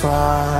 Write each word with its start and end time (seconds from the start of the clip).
far 0.00 0.59